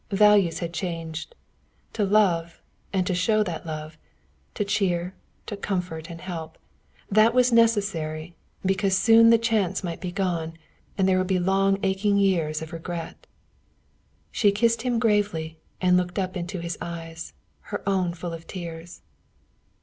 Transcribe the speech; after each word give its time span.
Values 0.13 0.57
had 0.57 0.73
changed. 0.73 1.35
To 1.93 2.03
love, 2.03 2.59
and 2.91 3.05
to 3.05 3.13
show 3.13 3.43
that 3.43 3.67
love, 3.67 3.99
to 4.55 4.65
cheer, 4.65 5.13
to 5.45 5.55
comfort 5.55 6.09
and 6.09 6.21
help 6.21 6.57
that 7.11 7.35
was 7.35 7.51
necessary, 7.53 8.35
because 8.65 8.97
soon 8.97 9.29
the 9.29 9.37
chance 9.37 9.83
might 9.83 10.01
be 10.01 10.11
gone, 10.11 10.53
and 10.97 11.07
there 11.07 11.19
would 11.19 11.27
be 11.27 11.37
long 11.37 11.77
aching 11.83 12.17
years 12.17 12.63
of 12.63 12.73
regret. 12.73 13.27
So 13.29 13.29
she 14.31 14.51
kissed 14.51 14.81
him 14.81 14.97
gravely 14.97 15.59
and 15.79 15.97
looked 15.97 16.17
up 16.17 16.35
into 16.35 16.61
his 16.61 16.79
eyes, 16.81 17.33
her 17.69 17.87
own 17.87 18.15
full 18.15 18.33
of 18.33 18.47
tears. 18.47 19.03